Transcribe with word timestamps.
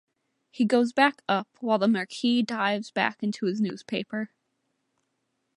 He 0.49 0.65
goes 0.65 0.93
back 0.93 1.21
up 1.29 1.47
while 1.59 1.77
the 1.77 1.87
Marquis 1.87 2.41
dives 2.41 2.89
back 2.89 3.21
into 3.21 3.45
his 3.45 3.61
newspaper. 3.61 4.31